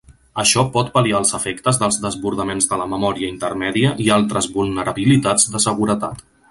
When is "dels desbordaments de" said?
1.83-2.81